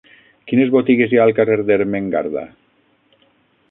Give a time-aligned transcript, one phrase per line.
[0.51, 2.47] Quines botigues hi ha al carrer d'Ermengarda?